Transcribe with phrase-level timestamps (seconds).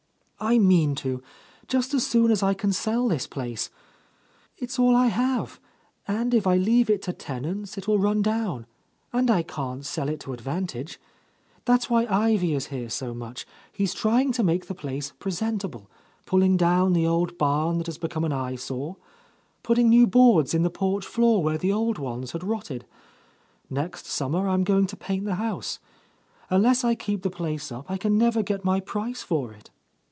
[0.43, 1.21] "I mean to,
[1.67, 3.69] just as soon as I can sell this place.
[4.57, 5.59] It's all I have,
[6.07, 8.65] and if I leave it to tenants it will run down,
[9.13, 10.99] and I can't sell it to advantage.
[11.65, 15.91] That's why Ivy is here so much, he's tr3nng to make the place presentable;
[16.25, 18.97] pulling down the old barn that had become an eyesore,
[19.61, 22.87] putting new boards in the porch floor where the old ones had rotted.
[23.69, 25.77] Next summer, I am going to paint the house.
[26.49, 29.69] Unless I keep the place up, I can never get my price for it."